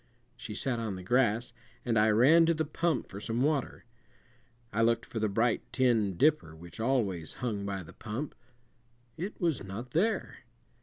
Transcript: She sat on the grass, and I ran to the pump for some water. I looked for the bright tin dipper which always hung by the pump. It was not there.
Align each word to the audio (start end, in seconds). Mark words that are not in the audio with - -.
She 0.35 0.55
sat 0.55 0.79
on 0.79 0.95
the 0.95 1.03
grass, 1.03 1.53
and 1.85 1.95
I 1.95 2.09
ran 2.09 2.47
to 2.47 2.55
the 2.55 2.65
pump 2.65 3.07
for 3.07 3.19
some 3.21 3.43
water. 3.43 3.85
I 4.73 4.81
looked 4.81 5.05
for 5.05 5.19
the 5.19 5.29
bright 5.29 5.61
tin 5.71 6.17
dipper 6.17 6.55
which 6.55 6.79
always 6.79 7.35
hung 7.35 7.67
by 7.67 7.83
the 7.83 7.93
pump. 7.93 8.33
It 9.15 9.39
was 9.39 9.63
not 9.63 9.91
there. 9.91 10.39